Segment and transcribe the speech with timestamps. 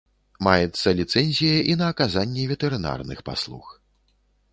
[0.45, 3.65] Маецца ліцэнзія і на аказанне ветэрынарных паслуг.